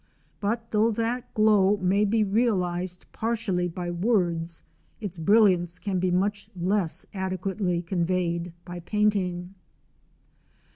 But 0.39 0.71
though 0.71 0.89
that 0.93 1.31
glow 1.35 1.77
may 1.77 2.05
be 2.05 2.23
realised 2.23 3.05
partially 3.11 3.67
by 3.67 3.91
words, 3.91 4.63
its 4.99 5.19
brilliance 5.19 5.77
can 5.77 5.99
be 5.99 6.09
much 6.09 6.49
less 6.59 7.05
adequately 7.13 7.83
conveyed 7.83 8.51
by 8.65 8.79
painting. 8.79 9.53